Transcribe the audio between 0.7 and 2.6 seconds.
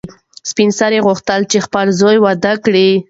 سرې غوښتل چې خپل زوی واده